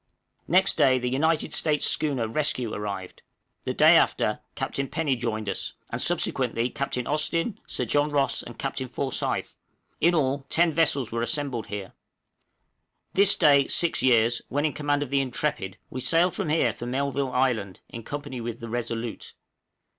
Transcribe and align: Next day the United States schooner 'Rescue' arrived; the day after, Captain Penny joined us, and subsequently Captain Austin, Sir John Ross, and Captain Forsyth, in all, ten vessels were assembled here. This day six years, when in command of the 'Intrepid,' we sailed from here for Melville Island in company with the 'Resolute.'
Next 0.47 0.77
day 0.77 0.97
the 0.97 1.11
United 1.11 1.53
States 1.53 1.85
schooner 1.85 2.27
'Rescue' 2.27 2.73
arrived; 2.73 3.21
the 3.65 3.73
day 3.75 3.95
after, 3.95 4.39
Captain 4.55 4.87
Penny 4.87 5.15
joined 5.15 5.47
us, 5.47 5.73
and 5.91 6.01
subsequently 6.01 6.71
Captain 6.71 7.05
Austin, 7.05 7.59
Sir 7.67 7.85
John 7.85 8.09
Ross, 8.09 8.41
and 8.41 8.57
Captain 8.57 8.87
Forsyth, 8.87 9.55
in 9.99 10.15
all, 10.15 10.47
ten 10.49 10.73
vessels 10.73 11.11
were 11.11 11.21
assembled 11.21 11.67
here. 11.67 11.93
This 13.13 13.35
day 13.35 13.67
six 13.67 14.01
years, 14.01 14.41
when 14.49 14.65
in 14.65 14.73
command 14.73 15.03
of 15.03 15.11
the 15.11 15.21
'Intrepid,' 15.21 15.77
we 15.91 16.01
sailed 16.01 16.33
from 16.33 16.49
here 16.49 16.73
for 16.73 16.87
Melville 16.87 17.31
Island 17.31 17.81
in 17.87 18.01
company 18.01 18.41
with 18.41 18.59
the 18.59 18.69
'Resolute.' 18.69 19.35